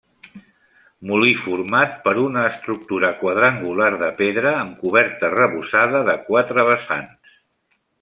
Molí 1.09 1.33
format 1.41 1.93
per 2.07 2.15
una 2.23 2.47
estructura 2.53 3.13
quadrangular 3.21 3.93
de 4.07 4.11
pedra, 4.25 4.57
amb 4.65 4.83
coberta 4.85 5.33
arrebossada 5.33 6.07
de 6.13 6.21
quatre 6.33 6.71
vessants. 6.75 7.37